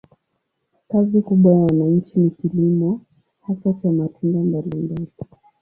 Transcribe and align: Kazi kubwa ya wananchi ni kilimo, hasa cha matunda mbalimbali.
Kazi 0.91 1.21
kubwa 1.21 1.53
ya 1.53 1.59
wananchi 1.59 2.19
ni 2.19 2.29
kilimo, 2.29 3.01
hasa 3.47 3.73
cha 3.73 3.91
matunda 3.91 4.39
mbalimbali. 4.39 5.07